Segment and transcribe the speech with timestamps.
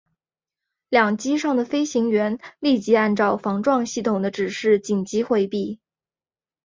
[0.89, 5.79] 两机上的飞行员立即按照防撞系统的指示紧急回避。